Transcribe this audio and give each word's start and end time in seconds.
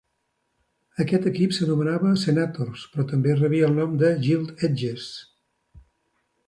Aquest 1.03 1.27
equip 1.31 1.53
s'anomenava 1.57 2.09
els 2.13 2.25
Senators, 2.29 2.87
però 2.95 3.07
també 3.13 3.37
rebia 3.43 3.69
el 3.69 3.75
sobrenom 3.77 3.95
de 4.05 4.11
Gilt 4.27 4.69
Edges. 4.71 5.09